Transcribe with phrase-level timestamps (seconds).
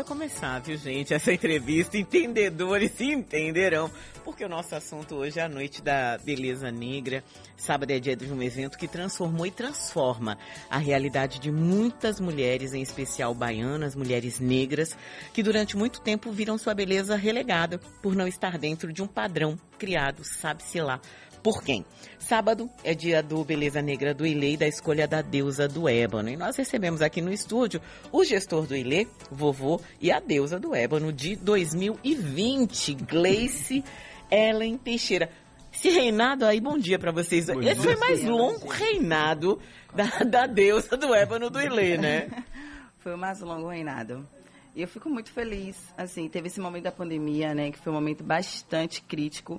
[0.00, 1.12] Podia começar, viu, gente?
[1.12, 3.90] Essa entrevista, entendedores entenderão,
[4.24, 7.22] porque o nosso assunto hoje é a noite da beleza negra.
[7.56, 10.38] Sábado é dia de um evento que transformou e transforma
[10.70, 14.96] a realidade de muitas mulheres, em especial baianas, mulheres negras,
[15.32, 19.58] que durante muito tempo viram sua beleza relegada por não estar dentro de um padrão
[19.78, 21.00] criado, sabe-se lá,
[21.42, 21.84] por quem?
[22.18, 26.28] Sábado é dia do Beleza Negra do Ilê e da escolha da deusa do ébano.
[26.28, 27.80] E nós recebemos aqui no estúdio
[28.12, 33.82] o gestor do Ilê, vovô, e a deusa do ébano de 2020, Gleice
[34.30, 35.30] Ellen Teixeira.
[35.72, 37.46] Esse reinado aí, bom dia para vocês.
[37.46, 39.58] Bom Esse foi mais longo reinado
[39.94, 42.28] da, da deusa do ébano do Ilê, né?
[42.98, 44.28] Foi o mais longo reinado.
[44.76, 45.76] E eu fico muito feliz.
[45.96, 47.70] Assim, teve esse momento da pandemia, né?
[47.70, 49.58] Que foi um momento bastante crítico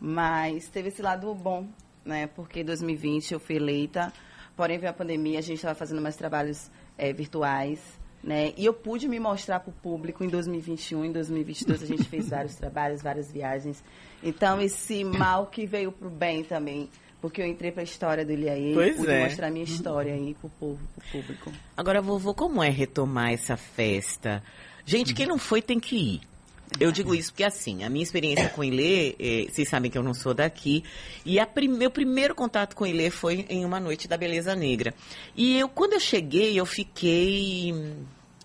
[0.00, 1.68] mas teve esse lado bom,
[2.04, 2.26] né?
[2.28, 4.12] Porque em 2020 eu fui eleita,
[4.56, 7.80] porém veio a pandemia, a gente estava fazendo mais trabalhos é, virtuais,
[8.22, 8.52] né?
[8.56, 12.28] E eu pude me mostrar para o público em 2021, em 2022 a gente fez
[12.30, 13.82] vários trabalhos, várias viagens.
[14.22, 16.88] Então esse mal que veio para o bem também,
[17.20, 19.24] porque eu entrei para a história do Ilhaí e pude é.
[19.24, 21.52] mostrar minha história aí para o povo, pro público.
[21.76, 24.42] Agora, vovô, como é retomar essa festa?
[24.84, 26.29] Gente, quem não foi tem que ir.
[26.78, 30.02] Eu digo isso porque, assim, a minha experiência com Ilê, é, vocês sabem que eu
[30.02, 30.84] não sou daqui,
[31.26, 34.94] e prim meu primeiro contato com Ilê foi em uma noite da Beleza Negra.
[35.36, 37.74] E eu, quando eu cheguei, eu fiquei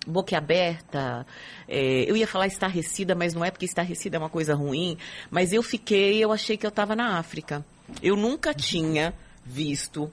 [0.06, 1.26] boquiaberta,
[1.68, 4.98] é, eu ia falar estarrecida, mas não é porque estarrecida é uma coisa ruim,
[5.30, 7.64] mas eu fiquei, eu achei que eu estava na África.
[8.02, 10.12] Eu nunca tinha visto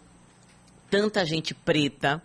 [0.89, 2.21] tanta gente preta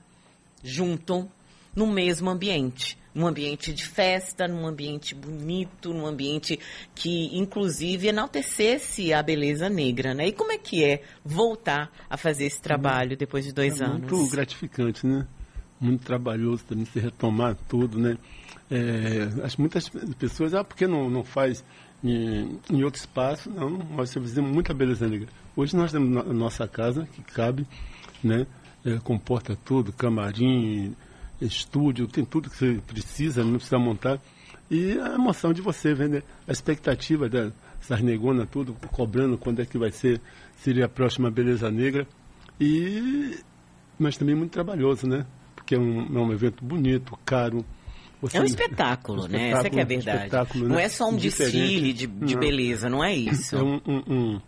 [0.63, 1.31] junto
[1.75, 6.59] no mesmo ambiente num ambiente de festa, num ambiente bonito, num ambiente
[6.95, 10.29] que, inclusive, enaltecesse a beleza negra, né?
[10.29, 14.09] E como é que é voltar a fazer esse trabalho depois de dois é anos?
[14.09, 15.27] Muito gratificante, né?
[15.81, 18.17] Muito trabalhoso também se retomar tudo, né?
[18.71, 21.65] É, acho muitas pessoas, ah, por que não, não faz
[22.05, 23.51] em, em outro espaço?
[23.51, 25.29] Não, nós fizemos muita beleza negra.
[25.57, 27.67] Hoje nós temos a nossa casa, que cabe,
[28.23, 28.47] né?
[28.85, 30.95] É, comporta tudo, camarim,
[31.41, 34.21] estúdio, tem tudo que você precisa, não precisa montar.
[34.71, 37.51] E a emoção de você vendo a expectativa da
[37.81, 40.21] Sarnegona, tudo, cobrando quando é que vai ser,
[40.57, 42.07] seria a próxima Beleza Negra.
[42.61, 43.39] E,
[43.99, 45.25] mas também muito trabalhoso, né?
[45.55, 47.65] Porque é um, é um evento bonito, caro.
[48.21, 49.51] Você, é um espetáculo, um né?
[49.51, 50.59] Essa é a verdade.
[50.59, 50.85] Um não né?
[50.85, 51.57] é só um Diferente.
[51.57, 53.57] desfile de, de beleza, não é isso.
[53.57, 54.41] É um, um, um,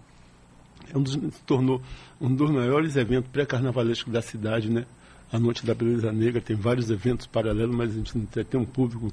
[0.92, 1.80] é um dos, se tornou
[2.20, 4.84] um dos maiores eventos pré-carnavalescos da cidade, né?
[5.32, 8.12] A Noite da Beleza Negra, tem vários eventos paralelos, mas a gente
[8.44, 9.12] tem um público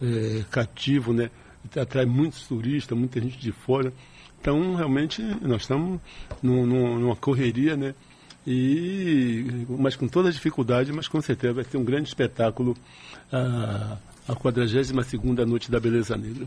[0.00, 1.30] é, cativo, né?
[1.76, 3.92] atrai muitos turistas, muita gente de fora.
[4.40, 6.00] Então, realmente, nós estamos
[6.42, 7.94] numa correria, né?
[8.46, 12.74] E, mas com toda a dificuldade, mas com certeza vai ser um grande espetáculo
[13.30, 14.92] a, a 42
[15.46, 16.46] Noite da Beleza Negra.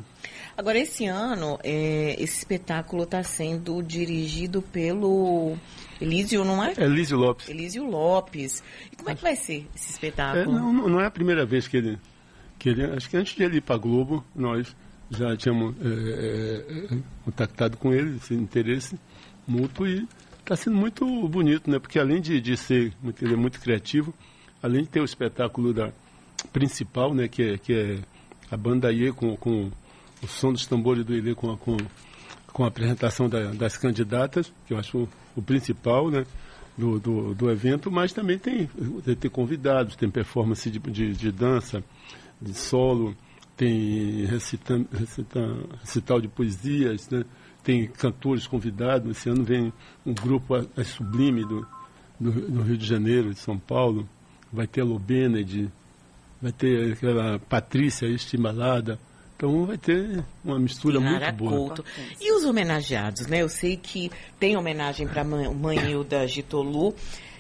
[0.56, 5.58] Agora, esse ano, é, esse espetáculo está sendo dirigido pelo
[6.00, 6.74] Elísio, não é?
[6.78, 7.50] Elísio Lopes.
[7.50, 8.64] Elísio Lopes.
[8.92, 10.56] E como é que vai ser esse espetáculo?
[10.56, 11.98] É, não, não é a primeira vez que ele,
[12.60, 12.86] que ele...
[12.86, 14.76] Acho que antes de ele ir para Globo, nós
[15.10, 18.98] já tínhamos é, é, é, contactado com ele, esse interesse
[19.48, 20.08] mútuo, e
[20.40, 21.80] está sendo muito bonito, né?
[21.80, 24.14] Porque além de, de ser ele é muito criativo,
[24.62, 25.92] além de ter o espetáculo da
[26.52, 27.28] principal, né?
[27.28, 28.00] Que é, que é
[28.50, 29.72] a banda IE com, com
[30.22, 31.78] o som dos tambores do Ilê com, com,
[32.52, 36.26] com a apresentação da, das candidatas, que eu acho o principal né,
[36.78, 38.70] do, do, do, evento, mas também tem,
[39.20, 41.84] tem convidados, tem performance de, de, de dança,
[42.42, 43.16] de solo,
[43.56, 45.40] tem recita, recita,
[45.80, 47.24] recital de poesias, né,
[47.64, 49.12] tem cantores convidados.
[49.12, 49.72] Esse ano vem
[50.06, 51.68] um grupo a, a Sublime do,
[52.20, 54.08] do, do, Rio de Janeiro, de São Paulo,
[54.52, 55.72] vai ter a Lobened,
[56.42, 59.00] vai ter aquela Patrícia Estimalada,
[59.36, 61.52] então vai ter uma mistura muito boa.
[61.52, 61.86] Couto.
[62.20, 63.42] E os homenageados, né?
[63.42, 66.94] Eu sei que tem homenagem para a mãe Hilda Gitolu.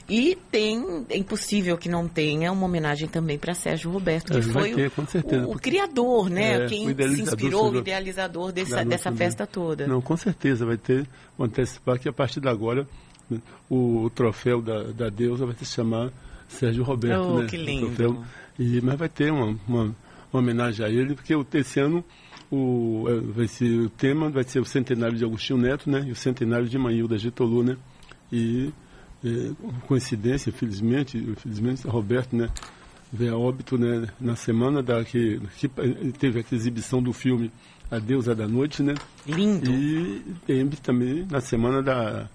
[0.10, 4.42] E tem, é impossível que não tenha uma homenagem também para Sérgio Roberto, que é,
[4.42, 4.92] foi ter,
[5.24, 6.66] o, o, o, criador, né?
[6.66, 9.88] É, Quem se inspirou, o idealizador dessa, dessa festa toda.
[9.88, 12.86] Não, com certeza vai ter, vou antecipar que a partir de agora
[13.70, 16.12] o, o, troféu da, da deusa vai se chamar
[16.52, 17.48] Sérgio Roberto, oh, né?
[17.48, 18.26] que lindo.
[18.60, 19.96] e, mas vai ter uma, uma
[20.32, 22.04] uma homenagem a ele, porque esse ano
[22.50, 26.04] o, é, vai ser, o tema vai ser o centenário de Agostinho Neto, né?
[26.08, 27.78] E o centenário de Manilda Getolu, né?
[28.32, 28.72] E
[29.24, 29.52] é,
[29.88, 32.50] coincidência, infelizmente, infelizmente, Roberto, né?
[33.12, 34.08] Veio a óbito, né?
[34.20, 35.68] Na semana da que, que
[36.18, 37.52] teve a exibição do filme
[37.90, 38.94] a deusa da noite, né?
[39.28, 39.70] Lindo.
[39.70, 42.30] E tem também na semana da,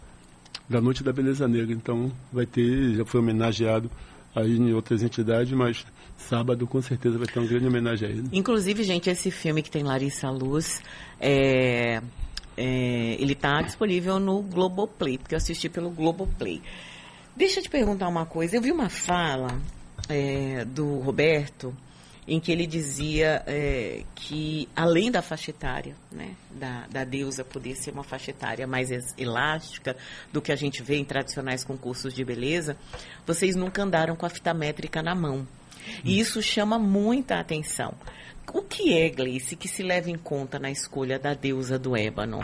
[0.69, 1.73] da Noite da Beleza Negra.
[1.73, 3.91] Então vai ter, já foi homenageado
[4.35, 5.87] aí em outras entidades, mas
[6.17, 8.29] sábado com certeza vai ter uma grande homenagem a ele.
[8.33, 10.83] Inclusive, gente, esse filme que tem Larissa Luz,
[11.21, 12.03] é,
[12.57, 16.61] é, ele está disponível no Globoplay, porque eu assisti pelo Globoplay.
[17.35, 18.57] Deixa eu te perguntar uma coisa.
[18.57, 19.61] Eu vi uma fala
[20.09, 21.75] é, do Roberto
[22.29, 27.77] em que ele dizia é, que, além da faixa etária, né, da, da deusa poder
[27.77, 29.97] ser uma faixa etária mais elástica
[30.33, 32.77] do que a gente vê em tradicionais concursos de beleza,
[33.25, 35.47] vocês nunca andaram com a fita métrica na mão.
[36.05, 37.95] E isso chama muita atenção.
[38.53, 42.41] O que é, Gleice, que se leva em conta na escolha da deusa do ébano?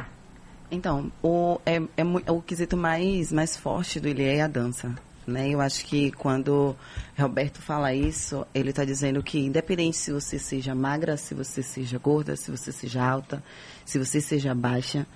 [0.71, 4.95] Então, o, é, é mu- o quesito mais, mais forte do Ilê é a dança.
[5.27, 5.51] Né?
[5.51, 6.75] Eu acho que quando
[7.17, 11.99] Roberto fala isso, ele está dizendo que independente se você seja magra, se você seja
[11.99, 13.43] gorda, se você seja alta,
[13.85, 15.07] se você seja baixa,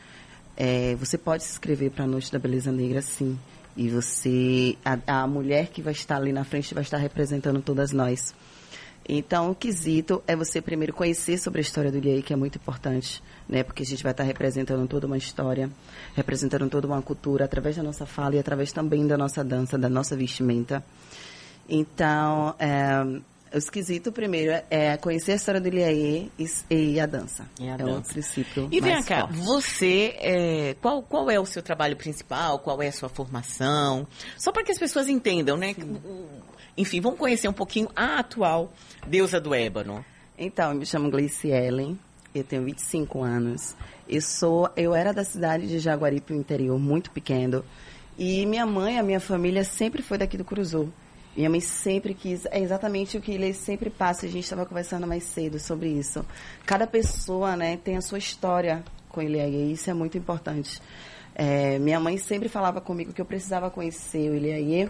[0.57, 3.39] é, você pode se inscrever para a Noite da Beleza Negra, sim.
[3.77, 7.93] E você, a, a mulher que vai estar ali na frente vai estar representando todas
[7.93, 8.35] nós.
[9.09, 12.57] Então, o quesito é você primeiro conhecer sobre a história do Ilhei, que é muito
[12.57, 13.63] importante, né?
[13.63, 15.71] Porque a gente vai estar representando toda uma história,
[16.15, 19.89] representando toda uma cultura, através da nossa fala e através também da nossa dança, da
[19.89, 20.85] nossa vestimenta.
[21.69, 23.21] Então, é,
[23.57, 27.49] o esquisito primeiro é conhecer a história do Ilhaê e, e a dança.
[27.59, 28.13] E a é o dança.
[28.13, 29.37] princípio E vem cá, forte.
[29.39, 32.59] você, é, qual, qual é o seu trabalho principal?
[32.59, 34.07] Qual é a sua formação?
[34.37, 35.75] Só para que as pessoas entendam, né?
[36.05, 36.27] O-
[36.77, 38.71] Enfim, vamos conhecer um pouquinho a atual
[39.07, 40.05] deusa do ébano.
[40.39, 41.99] Então, eu me chamo Gleice Ellen,
[42.35, 43.75] eu tenho 25 anos.
[44.07, 47.65] Eu sou, eu era da cidade de Jaguaripe, interior, muito pequeno.
[48.19, 50.93] E minha mãe, a minha família sempre foi daqui do Curuzu.
[51.37, 55.07] Minha mãe sempre quis, é exatamente o que ele sempre passa, a gente estava conversando
[55.07, 56.25] mais cedo sobre isso.
[56.65, 60.81] Cada pessoa, né, tem a sua história com ele e isso é muito importante.
[61.35, 64.89] É, minha mãe sempre falava comigo que eu precisava conhecer o Ilhaie,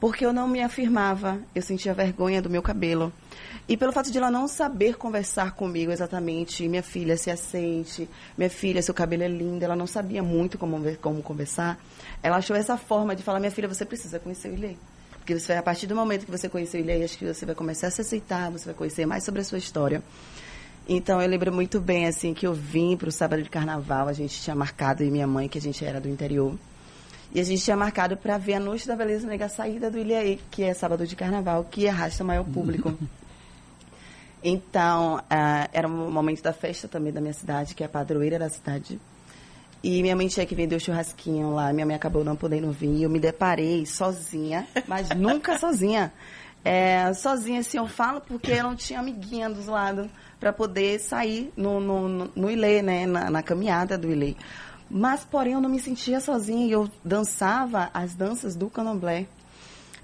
[0.00, 3.12] porque eu não me afirmava, eu sentia vergonha do meu cabelo.
[3.68, 8.50] E pelo fato de ela não saber conversar comigo exatamente, minha filha se aceite, minha
[8.50, 11.78] filha, seu cabelo é lindo, ela não sabia muito como, como conversar.
[12.20, 14.74] Ela achou essa forma de falar, minha filha, você precisa conhecer o Ilê.
[15.26, 17.52] Porque você, a partir do momento que você conhecer o Ilê, acho que você vai
[17.52, 20.00] começar a se aceitar, você vai conhecer mais sobre a sua história.
[20.88, 24.12] Então, eu lembro muito bem, assim, que eu vim para o sábado de carnaval, a
[24.12, 26.56] gente tinha marcado, e minha mãe, que a gente era do interior,
[27.34, 29.98] e a gente tinha marcado para ver a Noite da Beleza Negra, a saída do
[29.98, 32.96] Ilhaí, que é sábado de carnaval, que arrasta maior público.
[34.44, 38.38] Então, ah, era um momento da festa também da minha cidade, que é a padroeira
[38.38, 39.00] da cidade.
[39.82, 41.72] E minha mãe tinha que vender o churrasquinho lá.
[41.72, 42.90] Minha mãe acabou não podendo vir.
[42.90, 46.12] E eu me deparei sozinha, mas nunca sozinha.
[46.64, 50.08] É, sozinha, assim, eu falo porque eu não tinha amiguinha dos lados
[50.40, 53.06] para poder sair no, no, no, no Ilê, né?
[53.06, 54.34] Na, na caminhada do Ilê.
[54.90, 56.66] Mas, porém, eu não me sentia sozinha.
[56.66, 59.26] e Eu dançava as danças do candomblé.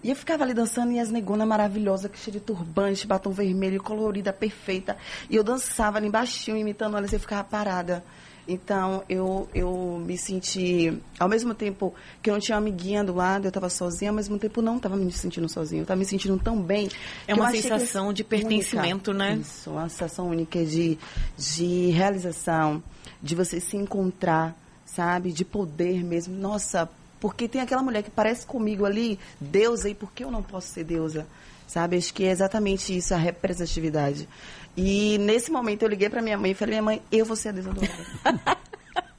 [0.02, 3.80] E eu ficava ali dançando e as negonas maravilhosas, que cheia de turbante, batom vermelho,
[3.80, 4.96] colorida, perfeita.
[5.30, 8.04] E eu dançava ali embaixo, imitando elas, e eu ficava parada.
[8.46, 13.14] Então, eu, eu me senti, ao mesmo tempo que eu não tinha uma amiguinha do
[13.14, 15.80] lado, eu estava sozinha, ao mesmo tempo não estava me sentindo sozinha.
[15.80, 16.88] Eu estava me sentindo tão bem.
[17.26, 19.24] É uma que sensação de pertencimento, única.
[19.24, 19.36] né?
[19.40, 20.98] Isso, uma sensação única de,
[21.38, 22.82] de realização,
[23.22, 25.30] de você se encontrar, sabe?
[25.30, 26.34] De poder mesmo.
[26.36, 26.88] Nossa,
[27.20, 30.66] porque tem aquela mulher que parece comigo ali, deusa, e por que eu não posso
[30.68, 31.26] ser deusa?
[31.68, 31.96] Sabe?
[31.96, 34.28] Acho que é exatamente isso, a representatividade.
[34.76, 37.50] E nesse momento eu liguei para minha mãe e falei, minha mãe, eu vou ser
[37.50, 38.40] a deusa do Ébano.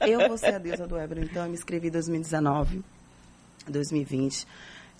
[0.00, 1.22] eu vou ser a deusa do Ébano.
[1.22, 2.82] Então eu me inscrevi em 2019,
[3.68, 4.46] 2020.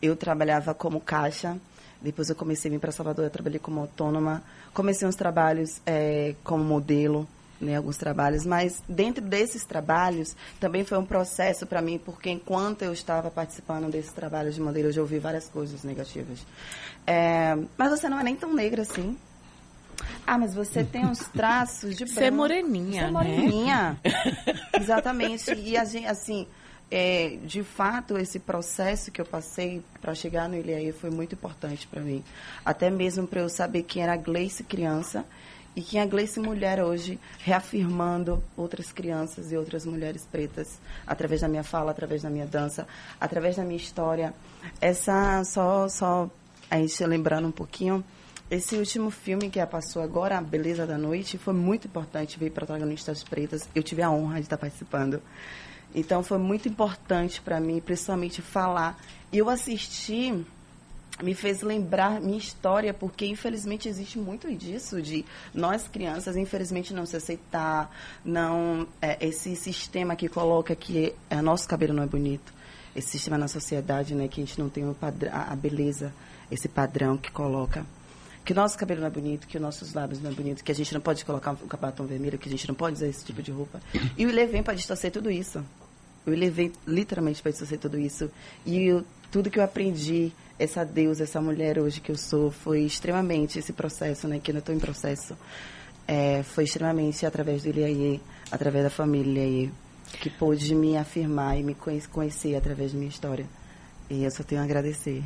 [0.00, 1.56] Eu trabalhava como caixa.
[2.00, 4.42] Depois eu comecei a vir para Salvador, eu trabalhei como autônoma.
[4.72, 7.26] Comecei uns trabalhos eh, como modelo,
[7.60, 8.44] né, alguns trabalhos.
[8.44, 13.90] Mas dentro desses trabalhos também foi um processo para mim, porque enquanto eu estava participando
[13.90, 16.46] desses trabalhos de modelo, eu já ouvi várias coisas negativas.
[17.06, 19.16] Eh, mas você não é nem tão negra assim.
[20.26, 22.36] Ah, mas você tem uns traços de Você é branco.
[22.36, 23.10] moreninha, Você é né?
[23.10, 24.00] moreninha.
[24.80, 25.52] Exatamente.
[25.54, 26.46] E a gente, assim,
[26.90, 31.86] é, de fato, esse processo que eu passei para chegar no Ilhaí foi muito importante
[31.86, 32.24] para mim.
[32.64, 35.24] Até mesmo para eu saber quem era a Gleice criança
[35.76, 41.40] e quem é a Gleice mulher hoje, reafirmando outras crianças e outras mulheres pretas através
[41.40, 42.86] da minha fala, através da minha dança,
[43.20, 44.32] através da minha história.
[44.80, 46.30] Essa, só, só
[46.70, 48.04] a gente lembrando um pouquinho,
[48.50, 53.24] esse último filme que passou agora, A Beleza da Noite, foi muito importante ver protagonistas
[53.24, 53.68] pretas.
[53.74, 55.22] Eu tive a honra de estar participando.
[55.94, 58.98] Então foi muito importante para mim, principalmente falar.
[59.32, 60.44] E eu assisti
[61.22, 65.24] me fez lembrar minha história, porque infelizmente existe muito disso, de
[65.54, 67.88] nós crianças, infelizmente, não se aceitar,
[68.24, 72.52] não é, esse sistema que coloca que é, nosso cabelo não é bonito,
[72.96, 76.12] esse sistema na sociedade, né, que a gente não tem padrão, a beleza,
[76.50, 77.86] esse padrão que coloca
[78.44, 80.70] que o nosso cabelo não é bonito, que os nossos lábios não é bonito, que
[80.70, 83.24] a gente não pode colocar um batom vermelho, que a gente não pode usar esse
[83.24, 83.80] tipo de roupa.
[84.18, 85.64] E o Ilê para distorcer tudo isso.
[86.26, 88.30] O Ilê vem literalmente para distorcer tudo isso.
[88.66, 92.82] E eu, tudo que eu aprendi, essa deusa, essa mulher hoje que eu sou, foi
[92.82, 95.34] extremamente esse processo, né, que eu estou em processo,
[96.06, 98.20] é, foi extremamente através do Ilê
[98.50, 99.70] através da família Ilê,
[100.20, 101.74] que pôde me afirmar e me
[102.12, 103.46] conhecer através da minha história.
[104.10, 105.22] E eu só tenho a agradecer.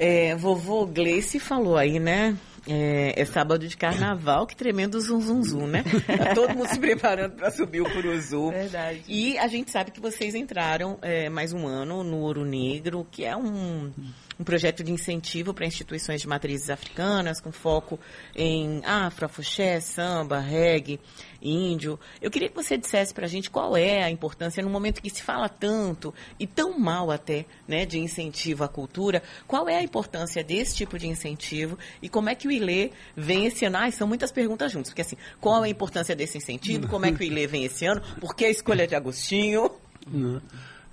[0.00, 2.34] É, vovô Gleice falou aí, né?
[2.66, 5.84] É, é, sábado de carnaval, que tremendo zum zum zum, né?
[6.06, 8.50] Tá todo mundo se preparando para subir o Curuzu.
[8.50, 9.02] Verdade.
[9.06, 13.26] E a gente sabe que vocês entraram é, mais um ano no Ouro Negro, que
[13.26, 13.92] é um
[14.40, 18.00] um projeto de incentivo para instituições de matrizes africanas, com foco
[18.34, 20.98] em afro, afuxé, samba, reggae,
[21.42, 22.00] índio.
[22.22, 25.10] Eu queria que você dissesse para a gente qual é a importância, no momento que
[25.10, 29.82] se fala tanto, e tão mal até, né, de incentivo à cultura, qual é a
[29.82, 33.76] importância desse tipo de incentivo e como é que o ILE vem esse ano?
[33.76, 37.12] Ah, são muitas perguntas juntas, porque assim, qual é a importância desse incentivo, como é
[37.12, 39.70] que o ILE vem esse ano, por que a escolha de Agostinho?
[40.10, 40.40] Não.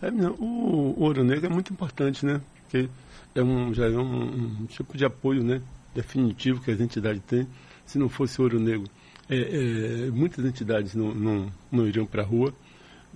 [0.02, 2.42] É, não, o, o Ouro Negro é muito importante, né?
[2.68, 2.90] Porque
[3.34, 5.62] é um, já é um, um, tipo de apoio né,
[5.96, 7.48] definitivo que as entidades têm.
[7.86, 8.90] Se não fosse Ouro Negro,
[9.30, 12.54] é, é, muitas entidades não, não, não iriam para a rua.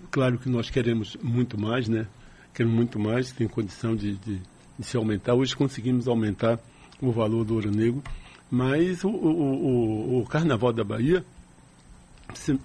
[0.09, 2.07] Claro que nós queremos muito mais, né?
[2.53, 4.41] Queremos muito mais, tem condição de, de,
[4.79, 5.33] de se aumentar.
[5.33, 6.57] Hoje conseguimos aumentar
[7.01, 8.01] o valor do Ouro Negro,
[8.49, 11.25] mas o, o, o, o Carnaval da Bahia,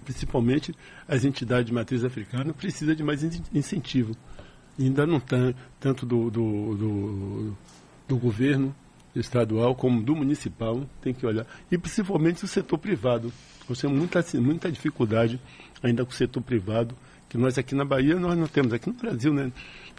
[0.04, 0.74] principalmente
[1.08, 4.14] as entidades de matriz africana, precisa de mais incentivo
[4.84, 7.56] ainda não está tanto do, do, do,
[8.08, 8.74] do, governo
[9.14, 11.46] estadual como do municipal, tem que olhar.
[11.70, 13.32] E principalmente o setor privado.
[13.68, 15.40] Nós temos muita, muita dificuldade
[15.82, 16.94] ainda com o setor privado,
[17.28, 19.50] que nós aqui na Bahia nós não temos, aqui no Brasil, né?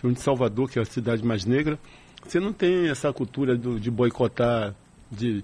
[0.01, 1.77] Temos Salvador, que é a cidade mais negra,
[2.23, 4.75] você não tem essa cultura do, de boicotar,
[5.11, 5.43] de,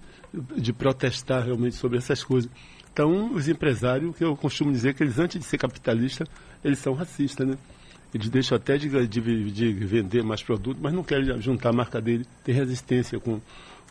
[0.56, 2.50] de protestar realmente sobre essas coisas.
[2.92, 6.28] Então, os empresários, que eu costumo dizer que eles, antes de ser capitalistas,
[6.64, 7.58] eles são racistas, né?
[8.14, 12.00] Eles deixam até de, de, de vender mais produtos, mas não querem juntar a marca
[12.00, 13.42] dele, tem resistência com,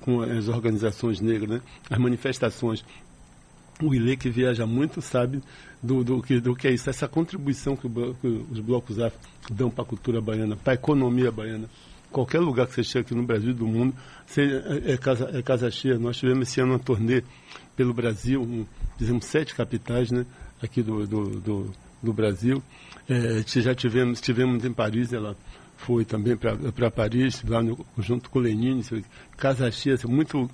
[0.00, 1.60] com as organizações negras, né?
[1.90, 2.84] as manifestações.
[3.82, 5.42] O Ile que viaja muito sabe
[5.82, 9.18] do, do, que, do que é isso, essa contribuição que, o, que os blocos afro
[9.50, 11.68] dão para a cultura baiana, para a economia baiana.
[12.12, 13.94] Qualquer lugar que você chega aqui no Brasil e do mundo,
[14.36, 15.98] é, é, casa, é casa cheia.
[15.98, 17.24] Nós tivemos esse ano uma turnê
[17.74, 18.66] pelo Brasil, um,
[18.98, 20.26] fizemos sete capitais né,
[20.62, 22.62] aqui do, do, do, do Brasil.
[23.08, 25.36] É, já tivemos, tivemos em Paris, ela
[25.76, 28.84] foi também para Paris, lá no, junto com o Lenine,
[29.36, 30.48] casa cheia, assim, muito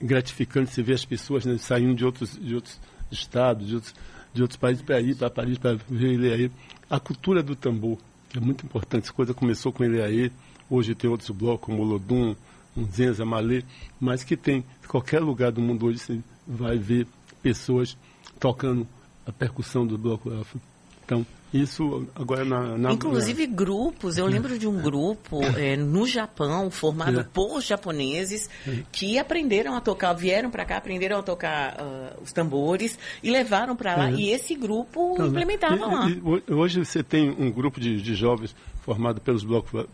[0.00, 2.80] gratificante se ver as pessoas né, saindo de outros, de outros
[3.10, 3.94] estados, de outros,
[4.32, 6.50] de outros países para ir para Paris, para ver ele aí.
[6.88, 10.32] A cultura do tambor, que é muito importante, essa coisa começou com ele aí,
[10.68, 12.34] hoje tem outros blocos, como o Lodum,
[12.76, 13.64] um Zenza, Malê,
[13.98, 17.06] mas que tem, em qualquer lugar do mundo hoje você vai ver
[17.42, 17.96] pessoas
[18.38, 18.86] tocando
[19.26, 20.60] a percussão do bloco afro.
[21.04, 23.54] Então, isso agora na, na Inclusive na...
[23.54, 27.24] grupos, eu lembro de um grupo é, no Japão formado é.
[27.24, 28.82] por japoneses é.
[28.92, 33.74] que aprenderam a tocar, vieram para cá, aprenderam a tocar uh, os tambores e levaram
[33.74, 34.10] para lá.
[34.10, 34.14] É.
[34.14, 36.10] E esse grupo então, implementava e, lá.
[36.10, 39.86] E, hoje você tem um grupo de, de jovens formado pelos blocos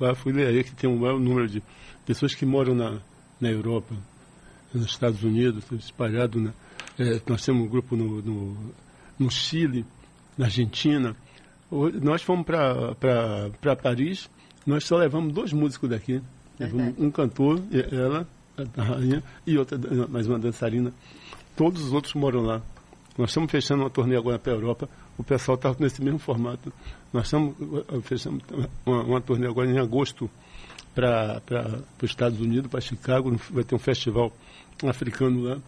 [0.46, 1.62] aí que tem um maior número de
[2.04, 2.98] pessoas que moram na,
[3.40, 3.94] na Europa,
[4.75, 6.38] nos Estados Unidos, espalhado.
[6.38, 6.52] Né?
[6.98, 8.56] É, nós temos um grupo no, no,
[9.18, 9.86] no Chile
[10.36, 11.16] na Argentina.
[11.70, 14.30] Nós fomos para Paris,
[14.66, 16.23] nós só levamos dois músicos daqui.
[16.99, 17.61] um cantor,
[17.92, 18.26] ela,
[18.76, 20.92] a rainha, e outra, mais uma dançarina.
[21.56, 22.62] Todos os outros moram lá.
[23.18, 24.88] Nós estamos fechando uma turnê agora para a Europa.
[25.16, 26.70] O pessoal está nesse mesmo formato.
[27.12, 28.42] Nós estamos eh, fechando
[28.85, 30.30] uma, uma turnê agora em agosto
[30.94, 31.40] para
[32.02, 33.35] os Estados Unidos, para Chicago.
[33.50, 34.30] Vai ter um festival
[34.87, 35.58] africano lá.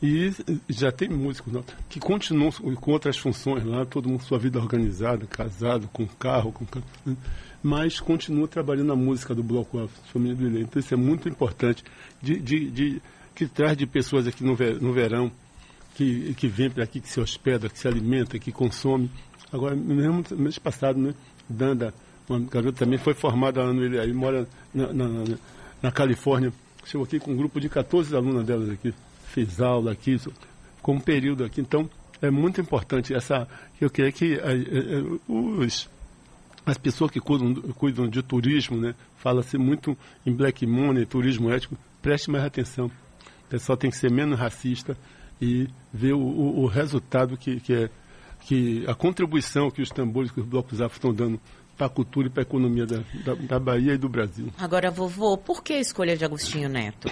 [0.00, 0.32] E
[0.68, 5.88] já tem músicos que continuam com outras funções lá, todo mundo sua vida organizada, casado,
[5.92, 6.64] com carro, com
[7.60, 10.60] mas continua trabalhando a música do Bloco Alfa, Família do Ilê.
[10.60, 11.82] Então isso é muito importante,
[12.22, 13.02] de, de, de,
[13.34, 15.32] que traz de pessoas aqui no, ver, no verão,
[15.96, 19.10] que, que vem para aqui, que se hospeda, que se alimenta, que consome.
[19.52, 21.12] Agora, mesmo mês passado, né,
[21.48, 21.92] Danda,
[22.28, 25.24] uma garota também foi formada lá no Ilê, mora na, na, na,
[25.82, 26.52] na Califórnia,
[26.84, 28.94] chegou aqui com um grupo de 14 alunas delas aqui
[29.28, 30.16] fiz aula aqui,
[30.82, 31.60] com um período aqui.
[31.60, 31.88] Então,
[32.20, 33.46] é muito importante essa.
[33.80, 35.88] Eu queria que a, a, os,
[36.66, 38.94] as pessoas que cuidam, cuidam de turismo, né?
[39.16, 41.76] Fala-se muito em black money, turismo ético.
[42.02, 42.86] Preste mais atenção.
[42.86, 44.96] O pessoal tem que ser menos racista
[45.40, 47.90] e ver o, o, o resultado que, que é
[48.40, 51.40] que a contribuição que os tambores, que os blocos afro estão dando
[51.76, 54.48] para a cultura e para a economia da, da, da, Bahia e do Brasil.
[54.58, 57.08] Agora, vovô, por que a escolha de Agostinho Neto?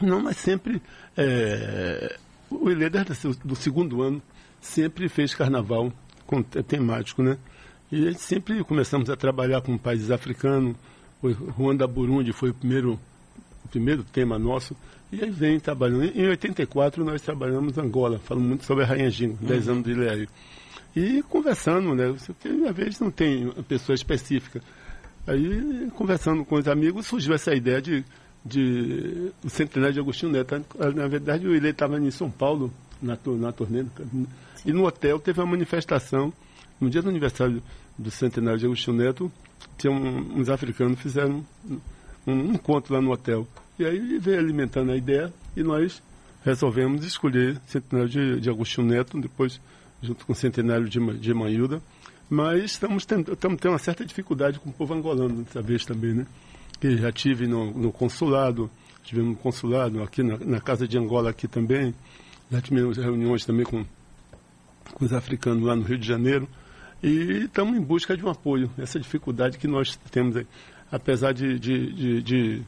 [0.00, 0.80] Não, mas sempre
[1.16, 2.16] é,
[2.50, 3.12] o Ilê, desde
[3.44, 4.22] do segundo ano,
[4.60, 5.92] sempre fez carnaval
[6.26, 7.36] com, temático, né?
[7.90, 10.76] E a gente sempre começamos a trabalhar com países africanos.
[11.22, 12.98] O Ruanda Burundi foi o primeiro,
[13.64, 14.76] o primeiro tema nosso.
[15.10, 16.04] E aí vem trabalhando.
[16.04, 19.36] Em 84 nós trabalhamos Angola, falando muito sobre a Rainha uhum.
[19.40, 20.28] 10 anos de Ilhério.
[20.94, 22.14] E conversando, né?
[22.26, 24.60] Porque às vezes não tem uma pessoa específica.
[25.26, 28.04] Aí, conversando com os amigos, surgiu essa ideia de,
[28.44, 30.64] de o centenário de Agostinho Neto.
[30.94, 33.84] Na verdade, Ilê estava em São Paulo, na, na turnê,
[34.64, 36.32] e no hotel teve uma manifestação
[36.80, 37.62] no dia do aniversário
[37.96, 39.32] do centenário de Agostinho Neto,
[39.76, 41.80] tinha um, uns africanos fizeram um,
[42.26, 43.46] um, encontro lá no hotel.
[43.78, 46.02] E aí veio alimentando a ideia e nós
[46.44, 49.60] resolvemos escolher centenário de, de Agostinho Neto, depois
[50.00, 51.82] junto com o centenário de, de Manilda.
[52.30, 56.26] Mas estamos estamos tendo uma certa dificuldade com o povo angolano dessa vez também, né?
[56.80, 58.70] Que já tive no, no consulado,
[59.02, 61.94] tivemos no consulado, aqui na, na, Casa de Angola aqui também.
[62.50, 63.84] Já tivemos reuniões também com,
[64.94, 66.48] com os africanos lá no Rio de Janeiro.
[67.02, 68.70] E estamos em busca de um apoio.
[68.76, 70.46] Essa dificuldade que nós temos, aí.
[70.90, 72.62] apesar de, de, de, de,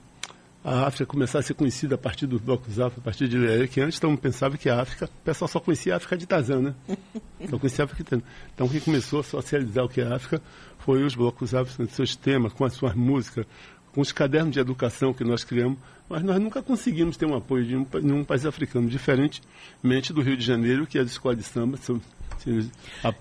[0.63, 3.67] a África começar a ser conhecida a partir dos blocos afro, a partir de Leia,
[3.67, 6.27] que antes todo mundo pensava que a África, o pessoal só conhecia a África de
[6.27, 6.75] Tarzan, né?
[7.49, 8.25] Só conhecia a África de Tarzan.
[8.55, 10.43] Então quem começou a socializar o que é a África
[10.79, 13.47] foi os blocos afro, com seus temas, com as suas músicas,
[13.95, 15.79] com os cadernos de educação que nós criamos,
[16.09, 20.45] mas nós nunca conseguimos ter um apoio de nenhum país africano, diferentemente do Rio de
[20.45, 22.01] Janeiro, que as escolas de samba são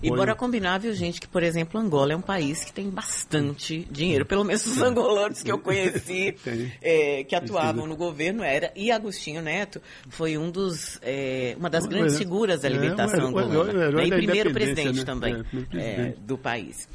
[0.02, 3.86] e bora combinar, viu, gente, que, por exemplo, Angola é um país que tem bastante
[3.90, 4.24] dinheiro.
[4.24, 6.34] Pelo menos os angolanos que eu conheci,
[6.80, 8.72] é, que atuavam no governo, era.
[8.74, 14.02] E Agostinho Neto foi um dos, é, uma das grandes figuras da é, libertação angolana.
[14.04, 15.04] E primeiro presidente né?
[15.04, 16.88] também é, do país.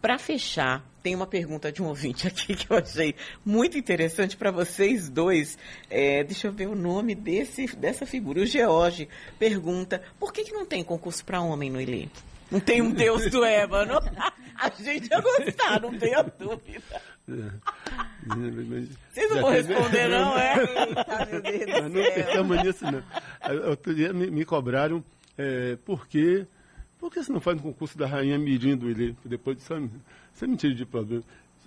[0.00, 3.14] Para fechar, tem uma pergunta de um ouvinte aqui que eu achei
[3.44, 5.58] muito interessante para vocês dois.
[5.90, 8.40] É, deixa eu ver o nome desse, dessa figura.
[8.40, 9.08] O George
[9.38, 12.08] pergunta: por que, que não tem concurso para homem no Ilê?
[12.50, 13.94] Não tem um Deus do ébano?
[14.58, 17.00] A gente ia gostar, não tenha dúvida.
[19.10, 20.54] Vocês não vão responder, não, é?
[21.44, 23.68] Eita, não pensamos nisso, não.
[23.68, 25.04] Outro dia me, me cobraram
[25.36, 26.44] é, porque
[26.98, 29.14] por que você não faz um concurso da Rainha Mirim do Ilê?
[29.24, 29.72] Depois disso,
[30.32, 31.22] você me tira de problema.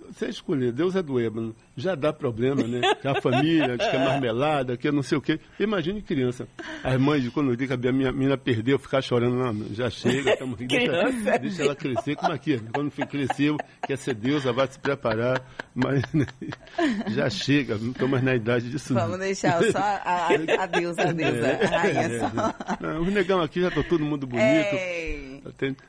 [0.08, 2.80] Você escolher, Deus é do ébano, já dá problema, né?
[3.04, 5.40] A família, que é marmelada, que é não sei o quê.
[5.58, 6.46] Imagine criança.
[6.84, 10.32] As mães, quando eu digo que a minha menina perdeu, ficar chorando, não, já chega,
[10.32, 14.78] estamos deixa, deixa ela crescer, como aqui, quando cresceu, quer ser Deus, ela vai se
[14.78, 15.40] preparar,
[15.74, 16.26] mas né,
[17.08, 18.92] já chega, não estou mais na idade disso.
[18.92, 22.30] Vamos deixar só a, a, a deusa, a deusa, é, rainha é, só.
[22.80, 24.74] Não, os negão aqui já está todo mundo bonito.
[24.74, 25.31] Ei.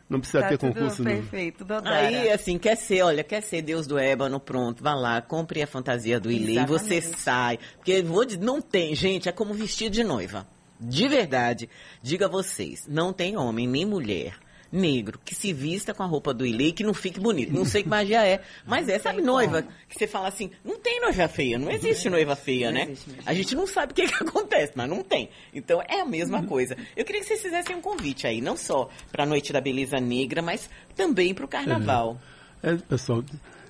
[0.10, 1.12] Não precisa tá ter concurso, não.
[1.12, 5.62] Perfeito, Aí, assim, quer ser, olha, quer ser Deus do ébano, pronto, vá lá, compre
[5.62, 7.60] a fantasia do Ilê e você sai.
[7.76, 10.48] Porque, vou dizer, não tem, gente, é como vestido de noiva.
[10.80, 11.70] De verdade,
[12.02, 14.43] diga a vocês, não tem homem nem mulher
[14.74, 17.54] negro que se vista com a roupa do Ilê e que não fique bonito.
[17.54, 21.00] Não sei que magia é, mas é, sabe, noiva, que você fala assim, não tem
[21.00, 22.94] noiva feia, não existe noiva feia, né?
[23.26, 25.30] A gente não sabe o que, que acontece, mas não tem.
[25.54, 26.76] Então é a mesma coisa.
[26.98, 30.00] Eu queria que vocês fizessem um convite aí, não só para a Noite da Beleza
[30.00, 32.20] Negra, mas também para o Carnaval.
[32.64, 33.24] É, é, pessoal,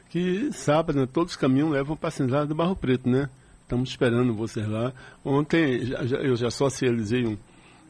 [0.10, 3.30] que sábado né, todos os caminhos levam para a cidade do Barro Preto, né?
[3.62, 4.94] Estamos esperando vocês lá.
[5.26, 7.38] Ontem já, já, eu já socializei um,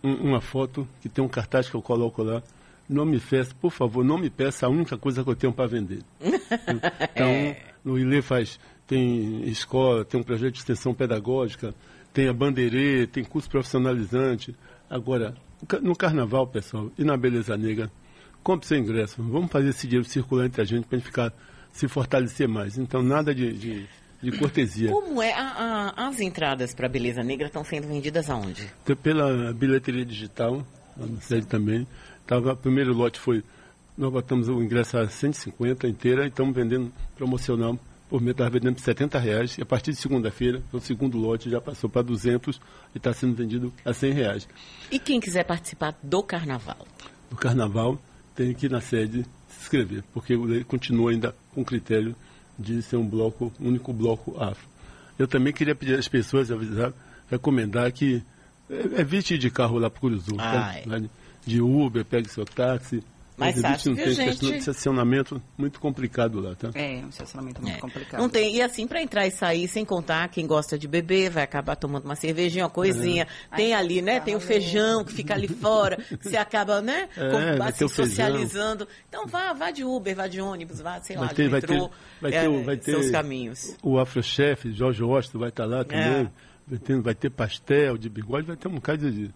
[0.04, 2.42] um, uma foto que tem um cartaz que eu coloco lá
[2.88, 5.68] não me peça, por favor, não me peça a única coisa que eu tenho para
[5.68, 6.00] vender.
[7.16, 7.58] Então, é.
[7.84, 11.74] no ILE faz, tem escola, tem um projeto de extensão pedagógica,
[12.14, 14.56] tem a bandeirê, tem curso profissionalizante.
[14.90, 15.36] Agora,
[15.82, 17.92] no carnaval, pessoal, e na Beleza Negra,
[18.44, 19.24] compre seu ingresso.
[19.24, 21.34] Vamos fazer esse dinheiro circular entre a gente para a gente ficar,
[21.72, 22.78] se fortalecer mais.
[22.78, 23.88] Então, nada de, de,
[24.22, 24.92] de cortesia.
[24.92, 25.34] Como é?
[25.34, 28.70] A, a, as entradas para a Beleza Negra estão sendo vendidas aonde?
[29.02, 30.66] Pela bilheteria digital,
[30.96, 31.88] na sede também.
[32.26, 33.44] Tava, o primeiro lote foi,
[33.98, 37.78] nós botamos o ingresso a 150 inteira e estamos vendendo promocional
[38.10, 39.58] por mês, estava vendendo por 70 reais.
[39.58, 42.62] E a partir de segunda-feira, o segundo lote já passou para 200
[42.94, 44.48] e está sendo vendido a 100 reais.
[44.92, 46.88] E quem quiser participar do carnaval?
[47.30, 48.00] Do carnaval
[48.36, 52.16] tem que ir na sede se inscrever, porque ele continua ainda com critério
[52.58, 54.68] de ser um bloco, um único bloco afro.
[55.18, 56.94] Eu também queria pedir às pessoas, avisar,
[57.30, 58.24] recomendar que
[58.70, 60.36] evite ir de carro lá para o Curuzu.
[60.36, 60.82] Tá?
[61.46, 63.02] É de Uber, pegue seu táxi,
[63.36, 64.58] Mais Mas fácil, não viu, tem gente?
[64.60, 66.70] estacionamento muito complicado lá, tá?
[66.76, 68.22] É, um estacionamento muito É, complicado.
[68.22, 68.56] Não tem.
[68.56, 72.06] E assim, para entrar e sair, sem contar, quem gosta de beber vai acabar tomando
[72.06, 73.28] uma cervejinha, uma coisinha.
[73.56, 74.20] Tem Ai, ali, né?
[74.20, 74.48] tá Tem o valendo.
[74.54, 75.98] feijão que fica ali fora.
[75.98, 77.10] que Você acaba, né?
[77.18, 78.06] É, com- vai assim, ter o feijão.
[78.06, 78.88] socializando.
[79.10, 81.60] Então vá, vá de Uber, vá de ônibus, vá, sei lá, Vai ter, de vai
[81.60, 81.88] metrô.
[81.90, 83.76] ter, vai é, ter, o- vai ter seus caminhos.
[83.82, 86.04] o Afrochef, Jorge Washington vai estar lá também.
[86.04, 86.32] É.
[86.68, 89.32] Vai, ter, vai ter pastel de bigode, vai ter um bocado de.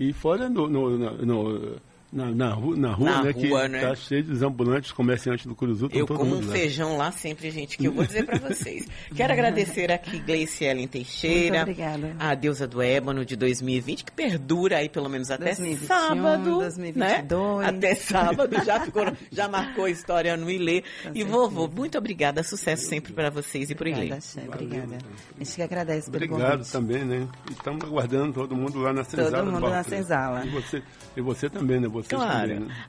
[0.00, 1.76] E fora no, no- na- no-
[2.12, 3.30] na, na rua, na rua Na né?
[3.30, 3.80] rua, que né?
[3.80, 7.78] tá cheio dos ambulantes, comerciantes do Curuzu, Eu todo como um feijão lá sempre, gente,
[7.78, 8.86] que eu vou dizer para vocês.
[9.14, 12.16] Quero agradecer aqui Gleice Ellen Teixeira, Muito obrigada.
[12.18, 16.96] a deusa do ébano de 2020, que perdura aí pelo menos até 2021, sábado, 2022.
[16.96, 17.66] né?
[17.68, 20.82] Até sábado já ficou, já marcou a história no Ilê.
[21.14, 24.00] E vovô, muito obrigada, sucesso sempre para vocês e para o Ilê.
[24.12, 24.98] Obrigada, obrigada.
[25.36, 26.72] A gente que agradece pelo Obrigado convite.
[26.72, 27.28] também, né?
[27.50, 29.42] Estamos aguardando todo mundo lá na senzala.
[29.44, 30.44] do mundo na senzala.
[30.44, 30.82] E você,
[31.16, 31.86] e você também, né?
[31.88, 32.48] Você Claro.
[32.48, 32.74] também, né?